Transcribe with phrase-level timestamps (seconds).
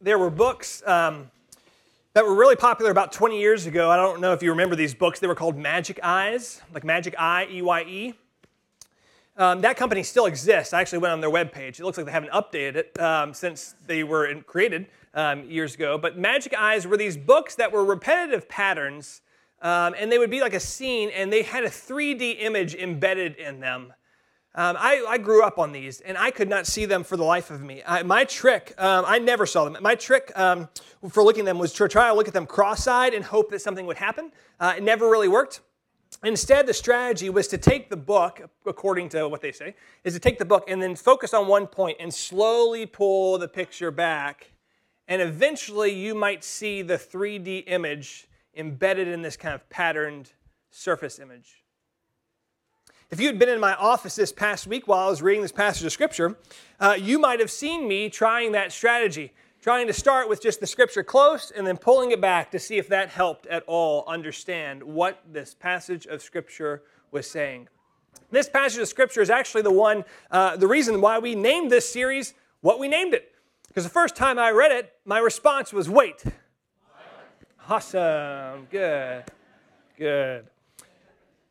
[0.00, 1.30] there were books um,
[2.12, 3.90] that were really popular about 20 years ago.
[3.90, 5.20] I don't know if you remember these books.
[5.20, 8.14] They were called Magic Eyes, like Magic Eye, E Y E.
[9.38, 10.72] Um, that company still exists.
[10.72, 11.78] I actually went on their webpage.
[11.78, 15.98] It looks like they haven't updated it um, since they were created um, years ago.
[15.98, 19.20] But Magic Eyes were these books that were repetitive patterns,
[19.60, 23.36] um, and they would be like a scene, and they had a 3D image embedded
[23.36, 23.92] in them.
[24.56, 27.24] Um, I, I, grew up on these, and I could not see them for the
[27.24, 27.82] life of me.
[27.86, 29.76] I, my trick, um, I never saw them.
[29.82, 33.22] My trick for looking at them was to try to look at them cross-eyed and
[33.22, 34.32] hope that something would happen.
[34.58, 35.60] Uh, it never really worked.
[36.24, 39.74] Instead, the strategy was to take the book, according to what they say,
[40.04, 43.48] is to take the book and then focus on one point and slowly pull the
[43.48, 44.52] picture back.
[45.06, 50.32] And eventually, you might see the 3D image embedded in this kind of patterned
[50.70, 51.65] surface image.
[53.10, 55.52] If you had been in my office this past week while I was reading this
[55.52, 56.36] passage of Scripture,
[56.80, 59.32] uh, you might have seen me trying that strategy
[59.66, 62.76] trying to start with just the scripture close and then pulling it back to see
[62.76, 67.66] if that helped at all understand what this passage of scripture was saying.
[68.30, 71.92] This passage of scripture is actually the one, uh, the reason why we named this
[71.92, 73.32] series what we named it.
[73.66, 76.22] Because the first time I read it, my response was, wait.
[77.68, 78.68] Awesome.
[78.70, 79.24] Good.
[79.98, 80.46] Good.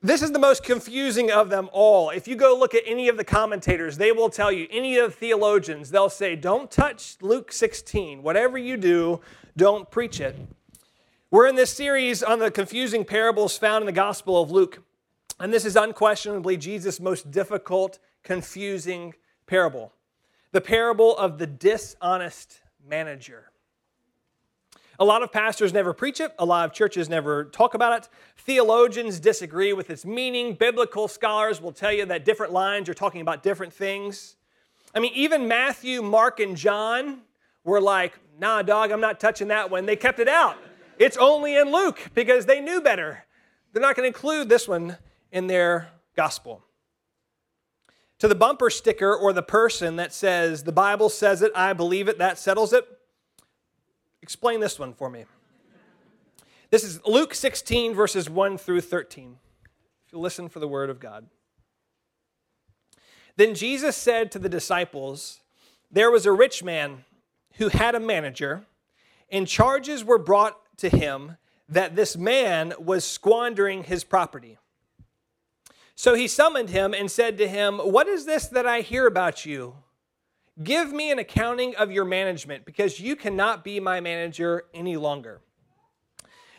[0.05, 2.11] This is the most confusing of them all.
[2.11, 5.09] If you go look at any of the commentators, they will tell you, any of
[5.09, 8.21] the theologians, they'll say, don't touch Luke 16.
[8.21, 9.19] Whatever you do,
[9.57, 10.35] don't preach it.
[11.31, 14.83] We're in this series on the confusing parables found in the Gospel of Luke.
[15.39, 19.15] And this is unquestionably Jesus' most difficult, confusing
[19.47, 19.91] parable
[20.51, 23.51] the parable of the dishonest manager.
[24.99, 28.09] A lot of pastors never preach it, a lot of churches never talk about it.
[28.37, 30.53] Theologians disagree with its meaning.
[30.53, 34.35] Biblical scholars will tell you that different lines are talking about different things.
[34.93, 37.21] I mean, even Matthew, Mark, and John
[37.65, 39.85] were like, nah, dog, I'm not touching that one.
[39.85, 40.57] They kept it out.
[40.97, 43.25] It's only in Luke because they knew better.
[43.73, 44.97] They're not going to include this one
[45.31, 46.61] in their gospel.
[48.19, 52.07] To the bumper sticker or the person that says, the Bible says it, I believe
[52.07, 52.87] it, that settles it,
[54.25, 55.25] Explain this one for me.
[56.71, 59.37] This is Luke 16, verses 1 through 13.
[60.07, 61.27] If you listen for the word of God.
[63.35, 65.41] Then Jesus said to the disciples,
[65.91, 67.05] There was a rich man
[67.57, 68.65] who had a manager,
[69.29, 71.37] and charges were brought to him
[71.69, 74.57] that this man was squandering his property.
[75.93, 79.45] So he summoned him and said to him, What is this that I hear about
[79.45, 79.75] you?
[80.63, 85.41] Give me an accounting of your management, because you cannot be my manager any longer.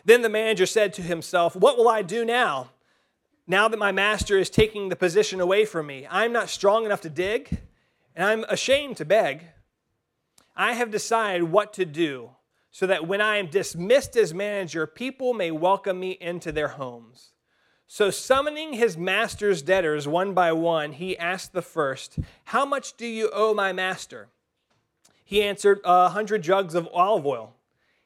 [0.04, 2.70] Then the manager said to himself, What will I do now?
[3.46, 7.00] Now that my master is taking the position away from me, I'm not strong enough
[7.02, 7.62] to dig,
[8.14, 9.44] and I'm ashamed to beg.
[10.56, 12.30] I have decided what to do
[12.70, 17.32] so that when I am dismissed as manager, people may welcome me into their homes.
[17.88, 23.06] So, summoning his master's debtors one by one, he asked the first, How much do
[23.06, 24.28] you owe my master?
[25.24, 27.54] He answered, A hundred jugs of olive oil.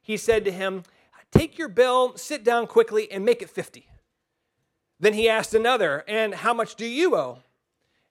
[0.03, 0.83] He said to him,
[1.31, 3.89] Take your bill, sit down quickly, and make it fifty.
[4.99, 7.39] Then he asked another, And how much do you owe?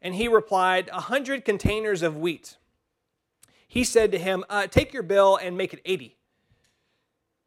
[0.01, 2.57] And he replied, A hundred containers of wheat.
[3.68, 6.18] He said to him, uh, Take your bill and make it eighty.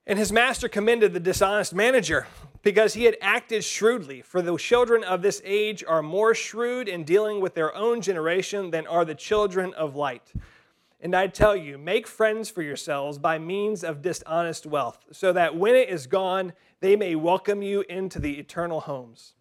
[0.06, 2.28] And his master commended the dishonest manager
[2.62, 4.22] because he had acted shrewdly.
[4.22, 8.70] For the children of this age are more shrewd in dealing with their own generation
[8.70, 10.32] than are the children of light.
[11.00, 15.56] And I tell you, make friends for yourselves by means of dishonest wealth, so that
[15.56, 19.34] when it is gone, they may welcome you into the eternal homes.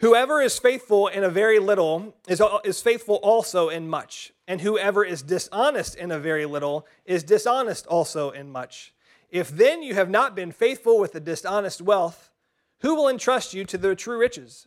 [0.00, 5.04] Whoever is faithful in a very little is, is faithful also in much, and whoever
[5.04, 8.92] is dishonest in a very little is dishonest also in much.
[9.30, 12.30] If then you have not been faithful with the dishonest wealth,
[12.80, 14.66] who will entrust you to the true riches?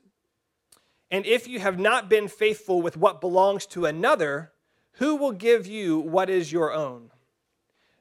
[1.12, 4.52] And if you have not been faithful with what belongs to another,
[4.94, 7.12] who will give you what is your own?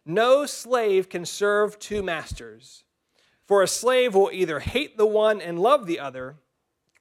[0.05, 2.85] No slave can serve two masters,
[3.45, 6.37] for a slave will either hate the one and love the other,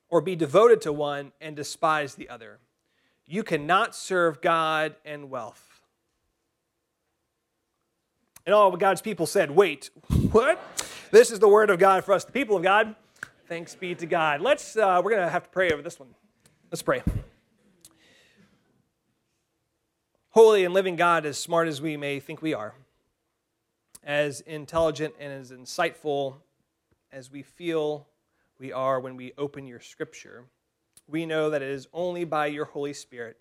[0.09, 2.59] or be devoted to one and despise the other.
[3.25, 5.70] You cannot serve God and wealth.
[8.45, 9.89] And all God's people said, Wait,
[10.31, 10.59] what?
[11.11, 12.95] This is the word of God for us, the people of God.
[13.47, 14.41] Thanks be to God.
[14.41, 16.09] Let's, uh, we're going to have to pray over this one.
[16.71, 17.03] Let's pray.
[20.29, 22.73] Holy and living God, as smart as we may think we are,
[24.03, 26.35] as intelligent and as insightful
[27.11, 28.07] as we feel
[28.57, 30.45] we are when we open your scripture,
[31.07, 33.35] we know that it is only by your Holy Spirit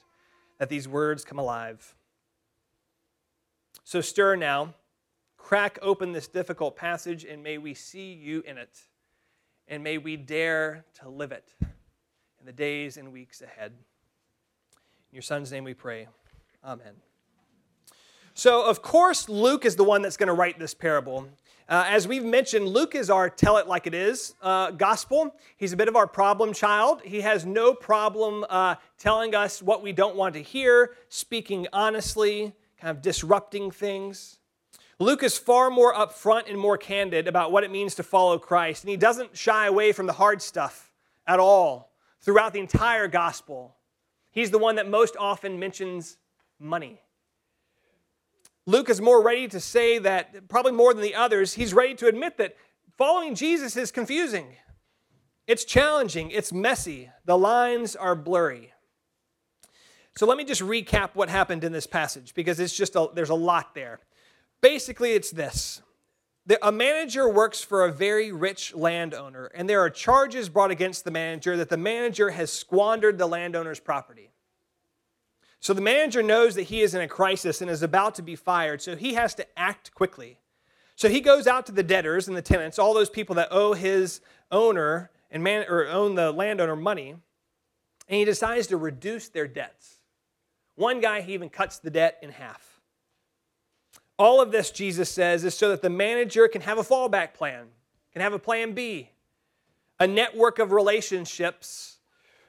[0.59, 1.95] that these words come alive.
[3.85, 4.75] So stir now,
[5.43, 8.87] crack open this difficult passage, and may we see you in it.
[9.67, 13.73] And may we dare to live it in the days and weeks ahead.
[14.73, 16.09] In your son's name we pray.
[16.65, 16.95] Amen.
[18.35, 21.29] So, of course, Luke is the one that's going to write this parable.
[21.69, 25.35] Uh, as we've mentioned, Luke is our tell it like it is uh, gospel.
[25.57, 27.03] He's a bit of our problem child.
[27.05, 32.53] He has no problem uh, telling us what we don't want to hear, speaking honestly,
[32.81, 34.40] kind of disrupting things.
[35.01, 38.85] Luke is far more upfront and more candid about what it means to follow Christ,
[38.85, 40.93] and he doesn't shy away from the hard stuff
[41.27, 43.75] at all throughout the entire gospel.
[44.31, 46.19] He's the one that most often mentions
[46.59, 47.01] money.
[48.67, 52.07] Luke is more ready to say that, probably more than the others, he's ready to
[52.07, 52.57] admit that
[52.99, 54.49] following Jesus is confusing.
[55.47, 58.75] It's challenging, it's messy, the lines are blurry.
[60.15, 63.31] So let me just recap what happened in this passage because it's just a, there's
[63.31, 64.01] a lot there.
[64.61, 65.83] Basically, it's this.
[66.63, 71.11] A manager works for a very rich landowner, and there are charges brought against the
[71.11, 74.31] manager that the manager has squandered the landowner's property.
[75.61, 78.35] So the manager knows that he is in a crisis and is about to be
[78.35, 80.39] fired, so he has to act quickly.
[80.97, 83.75] So he goes out to the debtors and the tenants, all those people that owe
[83.75, 84.21] his
[84.51, 90.01] owner and man or own the landowner money, and he decides to reduce their debts.
[90.75, 92.70] One guy he even cuts the debt in half.
[94.21, 97.69] All of this, Jesus says, is so that the manager can have a fallback plan,
[98.13, 99.09] can have a plan B,
[99.99, 101.97] a network of relationships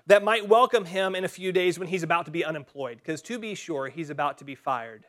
[0.06, 3.22] that might welcome him in a few days when he's about to be unemployed, because
[3.22, 5.06] to be sure, he's about to be fired.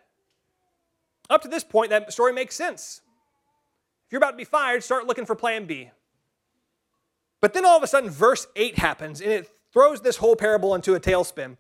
[1.29, 3.01] Up to this point, that story makes sense.
[4.07, 5.91] If you're about to be fired, start looking for plan B.
[7.41, 10.77] But then all of a sudden, verse 8 happens, and it throws this whole parable
[10.77, 11.57] into a tailspin.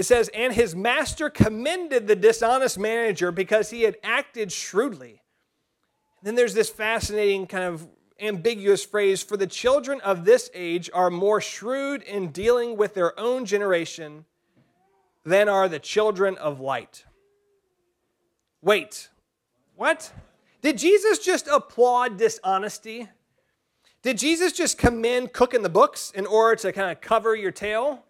[0.00, 5.20] It says, And his master commended the dishonest manager because he had acted shrewdly.
[6.20, 7.86] And then there's this fascinating kind of
[8.18, 13.12] ambiguous phrase for the children of this age are more shrewd in dealing with their
[13.20, 14.24] own generation
[15.26, 17.04] than are the children of light.
[18.62, 19.10] Wait,
[19.76, 20.10] what?
[20.62, 23.06] Did Jesus just applaud dishonesty?
[24.00, 28.06] Did Jesus just commend cooking the books in order to kind of cover your tail?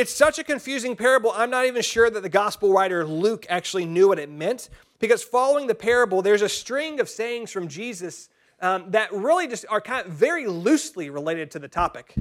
[0.00, 3.84] It's such a confusing parable, I'm not even sure that the gospel writer Luke actually
[3.84, 4.70] knew what it meant.
[4.98, 8.30] Because following the parable, there's a string of sayings from Jesus
[8.62, 12.14] um, that really just are kind of very loosely related to the topic.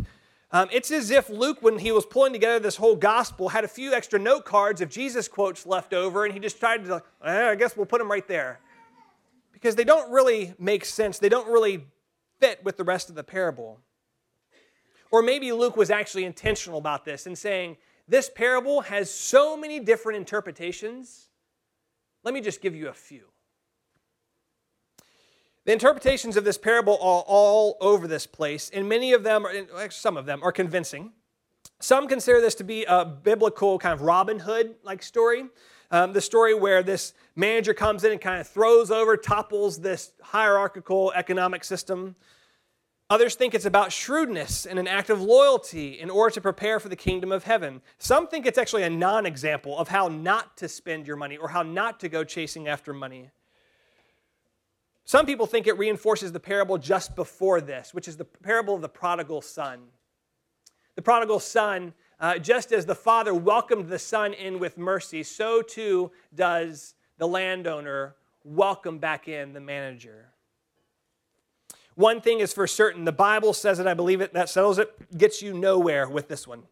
[0.52, 3.70] Um, it's as if Luke, when he was pulling together this whole gospel, had a
[3.70, 7.50] few extra note cards of Jesus quotes left over, and he just tried to, eh,
[7.50, 8.60] I guess we'll put them right there.
[9.54, 11.86] Because they don't really make sense, they don't really
[12.42, 13.80] fit with the rest of the parable.
[15.12, 17.78] Or maybe Luke was actually intentional about this and saying,
[18.08, 21.30] This parable has so many different interpretations
[22.24, 23.26] let me just give you a few.
[25.66, 29.90] The interpretations of this parable are all over this place, and many of them, are,
[29.92, 31.12] some of them, are convincing.
[31.80, 35.46] Some consider this to be a biblical kind of Robin Hood like story.
[35.92, 40.12] Um, the story where this manager comes in and kind of throws over, topples this
[40.22, 42.16] hierarchical economic system.
[43.12, 46.90] Others think it's about shrewdness and an act of loyalty in order to prepare for
[46.90, 47.82] the kingdom of heaven.
[47.98, 51.50] Some think it's actually a non example of how not to spend your money or
[51.50, 53.32] how not to go chasing after money.
[55.06, 58.82] Some people think it reinforces the parable just before this, which is the parable of
[58.82, 59.80] the prodigal son.
[60.96, 65.64] The prodigal son, uh, just as the father welcomed the son in with mercy, so
[65.64, 70.29] too does the landowner welcome back in the manager.
[72.00, 75.18] One thing is for certain the Bible says it, I believe it, that settles it,
[75.18, 76.64] gets you nowhere with this one.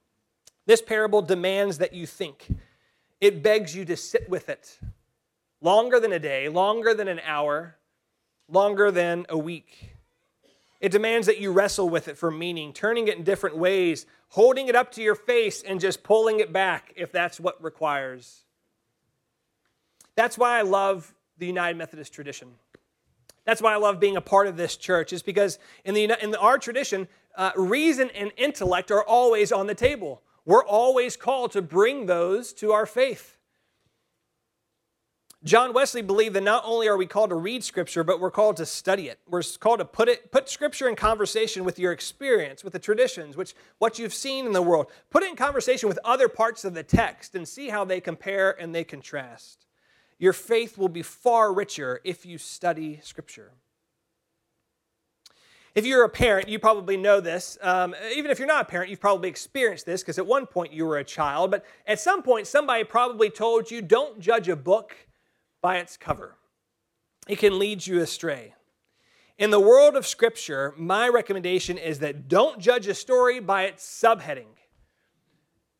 [0.66, 2.48] This parable demands that you think,
[3.20, 4.80] it begs you to sit with it
[5.60, 7.76] longer than a day, longer than an hour,
[8.48, 9.96] longer than a week.
[10.80, 14.70] It demands that you wrestle with it for meaning, turning it in different ways, holding
[14.70, 18.46] it up to your face, and just pulling it back if that's what requires.
[20.16, 22.54] That's why I love the United Methodist tradition.
[23.48, 26.36] That's why I love being a part of this church, is because in, the, in
[26.36, 30.22] our tradition, uh, reason and intellect are always on the table.
[30.44, 33.38] We're always called to bring those to our faith.
[35.46, 38.58] John Wesley believed that not only are we called to read Scripture, but we're called
[38.58, 39.20] to study it.
[39.26, 43.38] We're called to put it, put Scripture in conversation with your experience, with the traditions,
[43.38, 44.88] which what you've seen in the world.
[45.10, 48.60] Put it in conversation with other parts of the text and see how they compare
[48.60, 49.67] and they contrast.
[50.20, 53.52] Your faith will be far richer if you study Scripture.
[55.76, 57.56] If you're a parent, you probably know this.
[57.62, 60.74] Um, even if you're not a parent, you've probably experienced this because at one point
[60.74, 61.52] you were a child.
[61.52, 64.96] But at some point, somebody probably told you don't judge a book
[65.62, 66.36] by its cover,
[67.28, 68.56] it can lead you astray.
[69.38, 73.86] In the world of Scripture, my recommendation is that don't judge a story by its
[73.86, 74.57] subheading.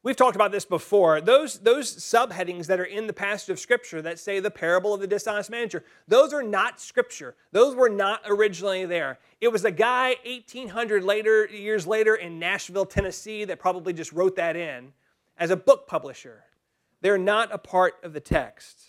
[0.08, 1.20] We've talked about this before.
[1.20, 5.02] Those, those subheadings that are in the passage of Scripture that say the parable of
[5.02, 7.36] the dishonest manager, those are not Scripture.
[7.52, 9.20] Those were not originally there.
[9.42, 14.38] It was a guy 1800 later, years later in Nashville, Tennessee, that probably just wrote
[14.38, 14.94] that in
[15.38, 16.46] as a book publisher.
[17.02, 18.80] They're not a part of the text.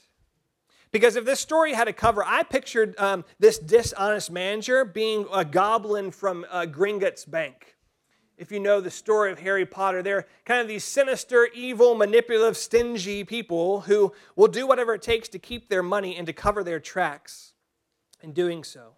[0.92, 5.44] Because if this story had a cover, I pictured um, this dishonest manager being a
[5.44, 7.75] goblin from uh, Gringotts Bank.
[8.38, 12.57] If you know the story of Harry Potter, they're kind of these sinister, evil, manipulative,
[12.57, 16.62] stingy people who will do whatever it takes to keep their money and to cover
[16.62, 17.54] their tracks
[18.23, 18.92] in doing so.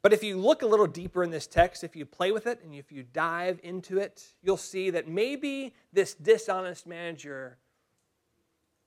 [0.00, 2.60] But if you look a little deeper in this text, if you play with it
[2.64, 7.58] and if you dive into it, you'll see that maybe this dishonest manager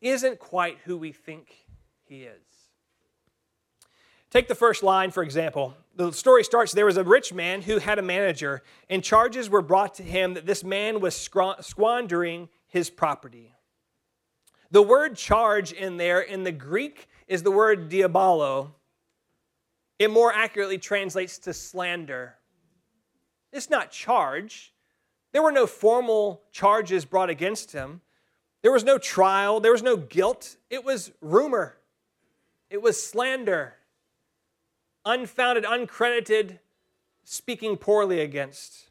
[0.01, 1.53] isn't quite who we think
[2.03, 2.60] he is.
[4.31, 5.75] Take the first line, for example.
[5.97, 9.61] The story starts there was a rich man who had a manager, and charges were
[9.61, 13.53] brought to him that this man was squandering his property.
[14.71, 18.73] The word charge in there in the Greek is the word diabolo.
[19.99, 22.35] It more accurately translates to slander.
[23.51, 24.73] It's not charge.
[25.33, 27.99] There were no formal charges brought against him.
[28.61, 30.55] There was no trial, there was no guilt.
[30.69, 31.77] It was rumor,
[32.69, 33.75] it was slander,
[35.05, 36.59] unfounded, uncredited,
[37.23, 38.89] speaking poorly against.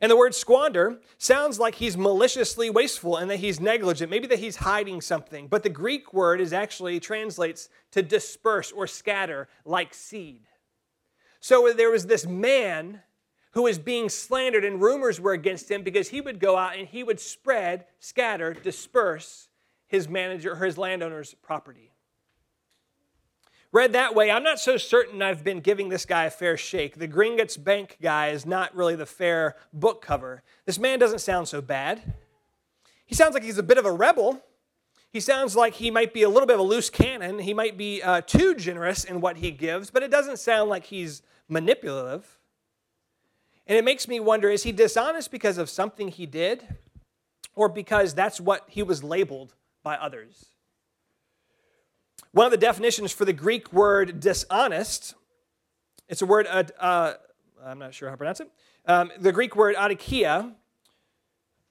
[0.00, 4.38] And the word squander sounds like he's maliciously wasteful and that he's negligent, maybe that
[4.38, 5.48] he's hiding something.
[5.48, 10.42] But the Greek word is actually translates to disperse or scatter like seed.
[11.40, 13.00] So there was this man
[13.52, 16.86] who was being slandered, and rumors were against him because he would go out and
[16.86, 19.48] he would spread, scatter, disperse
[19.86, 21.90] his manager or his landowner's property.
[23.76, 26.96] Read that way, I'm not so certain I've been giving this guy a fair shake.
[26.96, 30.42] The Gringotts Bank guy is not really the fair book cover.
[30.64, 32.14] This man doesn't sound so bad.
[33.04, 34.42] He sounds like he's a bit of a rebel.
[35.10, 37.38] He sounds like he might be a little bit of a loose cannon.
[37.38, 40.84] He might be uh, too generous in what he gives, but it doesn't sound like
[40.84, 42.38] he's manipulative.
[43.66, 46.66] And it makes me wonder is he dishonest because of something he did
[47.54, 49.52] or because that's what he was labeled
[49.82, 50.46] by others?
[52.36, 55.14] One of the definitions for the Greek word dishonest,
[56.06, 57.14] it's a word, uh, uh,
[57.64, 58.50] I'm not sure how to pronounce it.
[58.84, 60.52] Um, the Greek word adikia,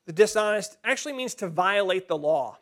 [0.07, 2.57] the dishonest, actually means to violate the law.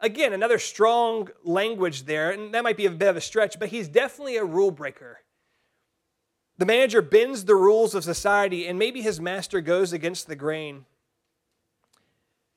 [0.00, 3.68] Again, another strong language there, and that might be a bit of a stretch, but
[3.68, 5.20] he's definitely a rule breaker.
[6.58, 10.86] The manager bends the rules of society, and maybe his master goes against the grain.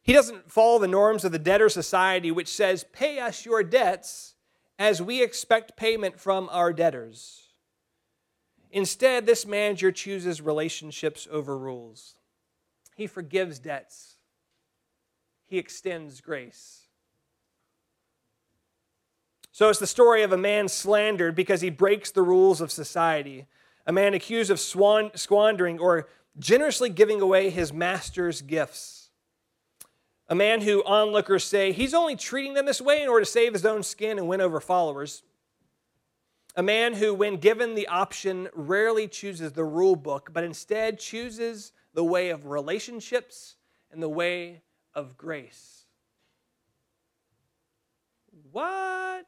[0.01, 4.33] He doesn't follow the norms of the debtor society, which says, Pay us your debts
[4.79, 7.43] as we expect payment from our debtors.
[8.71, 12.15] Instead, this manager chooses relationships over rules.
[12.95, 14.15] He forgives debts,
[15.45, 16.83] he extends grace.
[19.51, 23.47] So it's the story of a man slandered because he breaks the rules of society
[23.87, 28.96] a man accused of swan- squandering or generously giving away his master's gifts.
[30.29, 33.53] A man who onlookers say he's only treating them this way in order to save
[33.53, 35.23] his own skin and win over followers.
[36.55, 41.71] A man who, when given the option, rarely chooses the rule book, but instead chooses
[41.93, 43.55] the way of relationships
[43.91, 44.61] and the way
[44.93, 45.85] of grace.
[48.51, 49.27] What?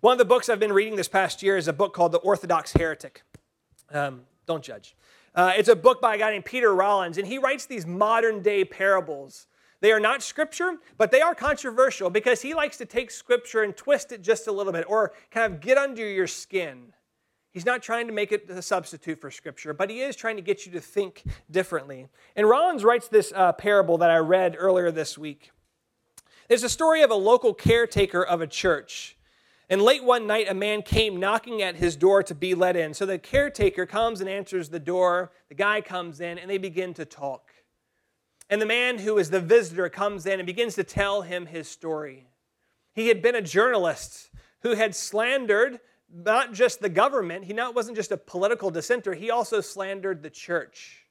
[0.00, 2.18] One of the books I've been reading this past year is a book called The
[2.18, 3.22] Orthodox Heretic.
[3.90, 4.96] Um, don't judge.
[5.34, 8.40] Uh, it's a book by a guy named Peter Rollins, and he writes these modern
[8.40, 9.46] day parables.
[9.80, 13.76] They are not scripture, but they are controversial because he likes to take scripture and
[13.76, 16.92] twist it just a little bit or kind of get under your skin.
[17.50, 20.42] He's not trying to make it a substitute for scripture, but he is trying to
[20.42, 22.08] get you to think differently.
[22.34, 25.50] And Rollins writes this uh, parable that I read earlier this week.
[26.48, 29.13] There's a story of a local caretaker of a church
[29.70, 32.92] and late one night, a man came knocking at his door to be let in.
[32.92, 35.32] So the caretaker comes and answers the door.
[35.48, 37.50] The guy comes in, and they begin to talk.
[38.50, 41.66] And the man who is the visitor comes in and begins to tell him his
[41.66, 42.28] story.
[42.92, 44.30] He had been a journalist
[44.60, 45.80] who had slandered
[46.12, 50.30] not just the government, he not, wasn't just a political dissenter, he also slandered the
[50.30, 51.06] church.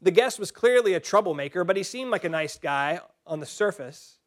[0.00, 3.46] The guest was clearly a troublemaker, but he seemed like a nice guy on the
[3.46, 4.18] surface.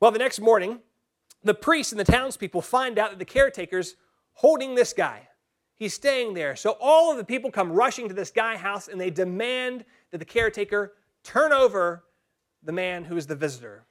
[0.00, 0.80] Well, the next morning,
[1.46, 3.96] the priests and the townspeople find out that the caretaker's
[4.32, 5.28] holding this guy.
[5.74, 6.56] He's staying there.
[6.56, 10.18] So all of the people come rushing to this guy house and they demand that
[10.18, 12.04] the caretaker turn over
[12.62, 13.86] the man who is the visitor.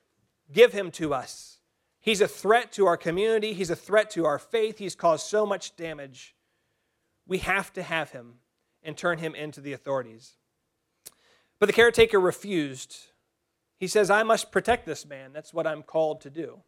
[0.52, 1.60] Give him to us.
[2.00, 3.54] He's a threat to our community.
[3.54, 4.78] He's a threat to our faith.
[4.78, 6.36] He's caused so much damage.
[7.28, 8.36] We have to have him
[8.84, 10.34] and turn him into the authorities.
[11.60, 12.98] But the caretaker refused.
[13.78, 15.34] He says, I must protect this man.
[15.34, 16.62] That's what I'm called to do.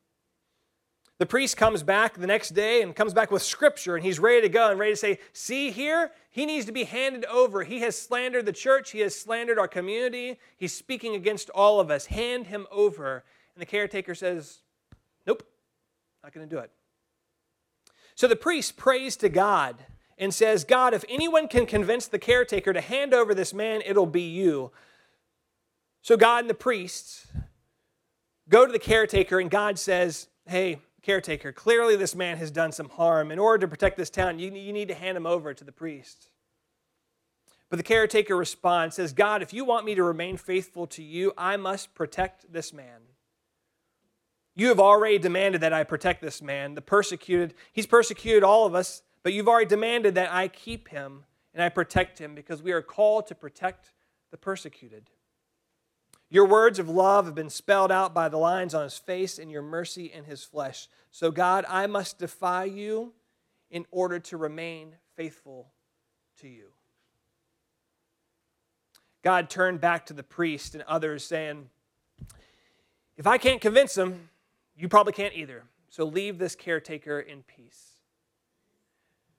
[1.20, 4.42] The priest comes back the next day and comes back with scripture, and he's ready
[4.42, 7.64] to go and ready to say, See here, he needs to be handed over.
[7.64, 11.90] He has slandered the church, he has slandered our community, he's speaking against all of
[11.90, 12.06] us.
[12.06, 13.24] Hand him over.
[13.56, 14.60] And the caretaker says,
[15.26, 15.44] Nope,
[16.24, 16.72] not going to do it.
[18.14, 19.76] So the priest prays to God
[20.20, 24.06] and says, God, if anyone can convince the caretaker to hand over this man, it'll
[24.06, 24.72] be you.
[26.04, 27.28] So God and the priests
[28.50, 32.90] go to the caretaker, and God says, Hey, caretaker, clearly this man has done some
[32.90, 33.32] harm.
[33.32, 35.72] In order to protect this town, you, you need to hand him over to the
[35.72, 36.28] priest.
[37.70, 41.32] But the caretaker responds, says, God, if you want me to remain faithful to you,
[41.38, 43.00] I must protect this man.
[44.54, 47.54] You have already demanded that I protect this man, the persecuted.
[47.72, 51.24] He's persecuted all of us, but you've already demanded that I keep him
[51.54, 53.94] and I protect him because we are called to protect
[54.32, 55.10] the persecuted.
[56.29, 59.50] Your words of love have been spelled out by the lines on his face and
[59.50, 60.89] your mercy in his flesh.
[61.10, 63.13] So, God, I must defy you
[63.72, 65.72] in order to remain faithful
[66.41, 66.65] to you.
[69.24, 71.69] God turned back to the priest and others, saying,
[73.15, 74.29] If I can't convince him,
[74.75, 75.63] you probably can't either.
[75.89, 77.96] So leave this caretaker in peace.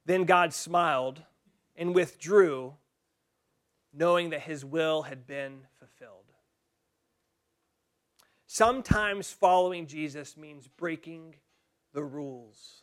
[0.04, 1.22] Then God smiled
[1.76, 2.74] and withdrew,
[3.92, 5.60] knowing that his will had been.
[8.50, 11.36] Sometimes following Jesus means breaking
[11.92, 12.80] the rules.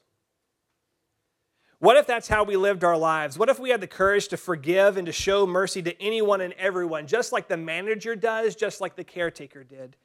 [1.79, 3.38] What if that's how we lived our lives?
[3.38, 6.53] What if we had the courage to forgive and to show mercy to anyone and
[6.53, 9.98] everyone, just like the manager does, just like the caretaker did?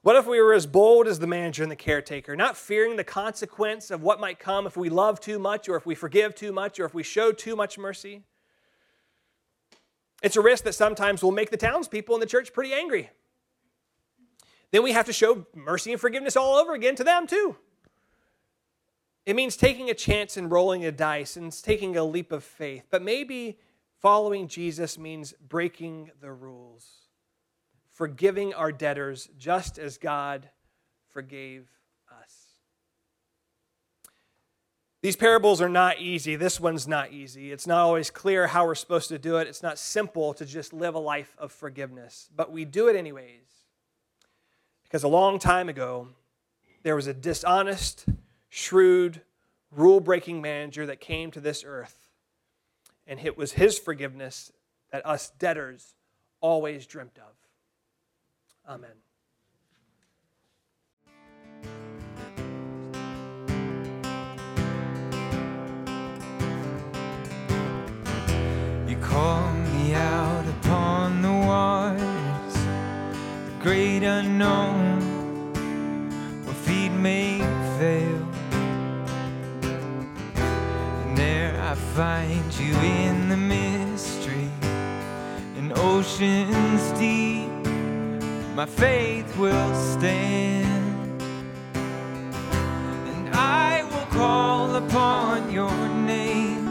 [0.00, 3.04] What if we were as bold as the manager and the caretaker, not fearing the
[3.04, 6.50] consequence of what might come if we love too much, or if we forgive too
[6.50, 8.22] much, or if we show too much mercy?
[10.22, 13.10] It's a risk that sometimes will make the townspeople in the church pretty angry
[14.74, 17.54] then we have to show mercy and forgiveness all over again to them too.
[19.24, 22.82] It means taking a chance and rolling a dice and taking a leap of faith.
[22.90, 23.60] But maybe
[24.00, 26.90] following Jesus means breaking the rules,
[27.92, 30.50] forgiving our debtors just as God
[31.12, 31.68] forgave
[32.20, 32.48] us.
[35.02, 36.34] These parables are not easy.
[36.34, 37.52] This one's not easy.
[37.52, 39.46] It's not always clear how we're supposed to do it.
[39.46, 43.43] It's not simple to just live a life of forgiveness, but we do it anyways
[44.94, 46.06] because a long time ago,
[46.84, 48.06] there was a dishonest,
[48.48, 49.22] shrewd,
[49.72, 52.10] rule breaking manager that came to this earth.
[53.04, 54.52] And it was his forgiveness
[54.92, 55.96] that us debtors
[56.40, 58.72] always dreamt of.
[58.72, 58.90] Amen.
[68.86, 72.54] You call me out upon the waters,
[73.44, 74.73] the great unknown.
[88.64, 91.22] My faith will stand.
[91.74, 96.66] And I will call upon your name.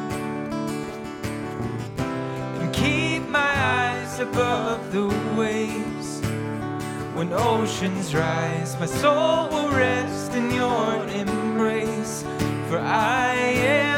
[2.59, 6.21] And keep my eyes above the waves.
[7.13, 12.23] When oceans rise my soul will rest in your embrace.
[12.69, 13.92] For I am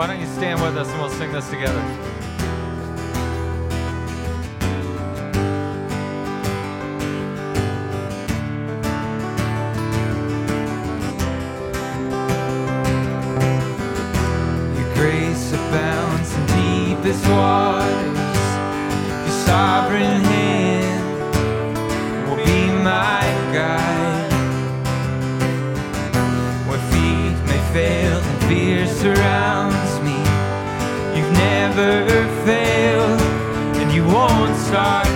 [0.00, 1.78] Why don't you stand with us and we'll sing this together?
[14.74, 18.20] Your grace abounds in deepest waters
[19.44, 20.29] sovereign
[28.90, 30.18] surrounds me,
[31.16, 32.04] you've never
[32.44, 33.20] failed
[33.80, 35.09] and you won't start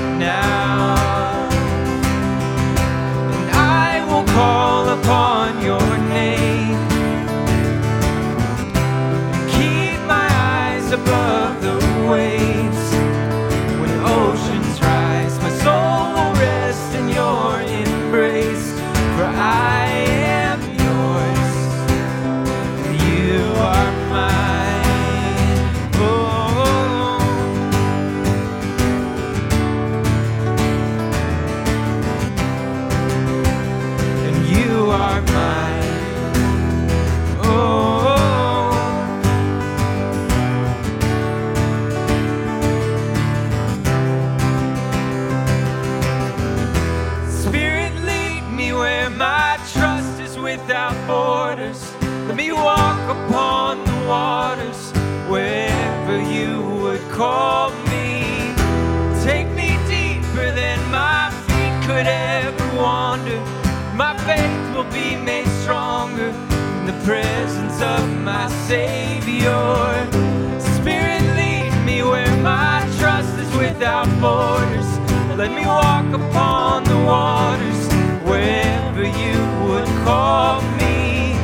[76.14, 77.88] upon the waters
[78.22, 81.34] wherever you would call me.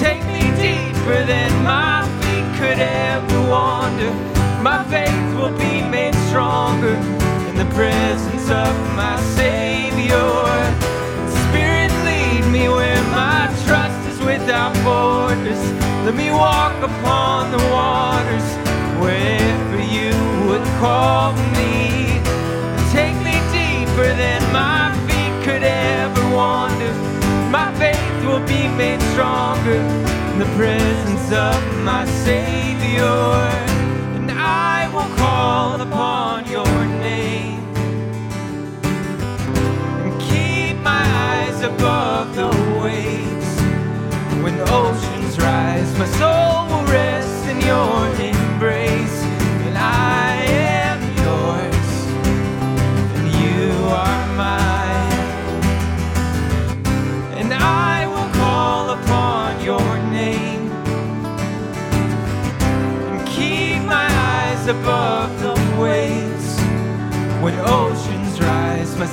[0.00, 4.12] Take me deeper than my feet could ever wander.
[4.62, 6.96] My faith will be made stronger
[7.48, 10.34] in the presence of my Savior.
[11.44, 15.62] Spirit, lead me where my trust is without borders.
[16.04, 18.48] Let me walk upon the waters
[19.00, 20.12] wherever you
[20.48, 22.03] would call me.
[29.14, 29.80] Stronger
[30.32, 33.22] in the presence of my Savior.
[34.16, 36.74] And I will call upon your
[37.08, 37.62] name
[40.02, 42.48] and keep my eyes above the
[42.82, 43.50] waves.
[44.42, 48.33] When oceans rise, my soul will rest in your embrace.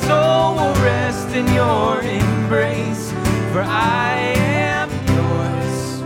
[0.08, 3.12] Soul will rest in your embrace.
[3.52, 6.02] For I am yours,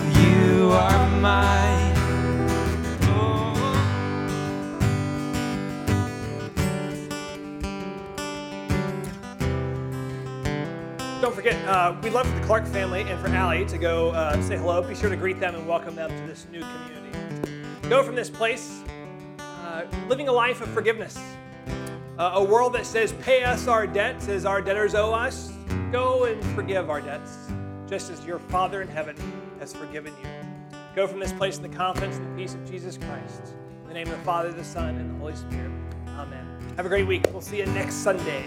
[0.00, 1.94] and you are mine.
[3.08, 3.54] Oh.
[11.20, 14.40] Don't forget, uh, we'd love for the Clark family and for Allie to go uh,
[14.42, 14.82] say hello.
[14.82, 17.10] Be sure to greet them and welcome them to this new community.
[17.88, 18.82] Go from this place
[19.40, 21.18] uh, living a life of forgiveness.
[22.18, 25.52] Uh, a world that says, pay us our debts as our debtors owe us.
[25.92, 27.36] Go and forgive our debts,
[27.86, 29.14] just as your Father in heaven
[29.58, 30.78] has forgiven you.
[30.94, 33.54] Go from this place in the confidence and the peace of Jesus Christ.
[33.82, 35.70] In the name of the Father, the Son, and the Holy Spirit.
[36.08, 36.46] Amen.
[36.76, 37.26] Have a great week.
[37.32, 38.44] We'll see you next Sunday.